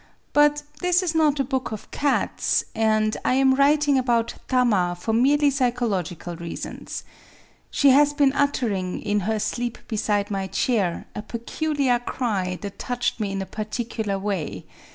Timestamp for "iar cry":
11.77-12.57